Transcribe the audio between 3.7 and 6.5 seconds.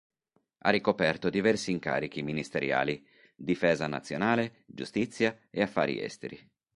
nazionale, Giustizia e Affari esteri.